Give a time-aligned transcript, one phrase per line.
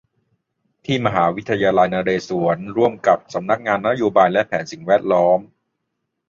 [0.85, 5.39] ที่มหาวิทยาลัยนเรศวรร่วมกับสำนักงานนโยบายและแผนสิ่งแวดล้อม